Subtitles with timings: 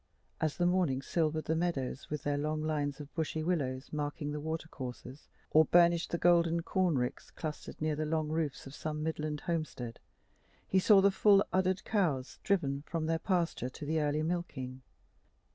[0.41, 4.39] As the morning silvered the meadows with their long lines of bushy willows marking the
[4.39, 9.03] water courses, or burnished the golden corn ricks clustered near the long roofs of some
[9.03, 9.99] midland homestead,
[10.67, 14.81] he saw the full uddered cows driven from their pasture to the early milking.